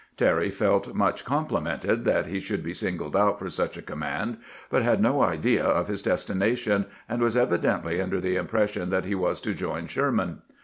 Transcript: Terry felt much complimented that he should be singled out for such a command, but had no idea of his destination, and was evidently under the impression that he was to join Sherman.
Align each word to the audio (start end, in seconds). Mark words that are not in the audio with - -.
Terry 0.17 0.49
felt 0.49 0.95
much 0.95 1.23
complimented 1.23 2.05
that 2.05 2.25
he 2.25 2.39
should 2.39 2.63
be 2.63 2.73
singled 2.73 3.15
out 3.15 3.37
for 3.37 3.51
such 3.51 3.77
a 3.77 3.83
command, 3.83 4.37
but 4.67 4.81
had 4.81 4.99
no 4.99 5.21
idea 5.21 5.63
of 5.63 5.87
his 5.89 6.01
destination, 6.01 6.87
and 7.07 7.21
was 7.21 7.37
evidently 7.37 8.01
under 8.01 8.19
the 8.19 8.35
impression 8.35 8.89
that 8.89 9.05
he 9.05 9.13
was 9.13 9.39
to 9.41 9.53
join 9.53 9.85
Sherman. 9.85 10.41